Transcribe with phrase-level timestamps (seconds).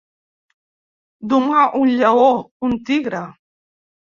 [1.35, 2.27] Domar un lleó,
[2.71, 3.25] un tigre.